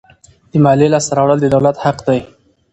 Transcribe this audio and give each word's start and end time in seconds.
د 0.51 0.53
مالیې 0.63 0.87
لاسته 0.93 1.13
راوړل 1.17 1.39
د 1.41 1.45
دولت 1.53 1.75
حق 1.83 1.97
دی. 2.07 2.19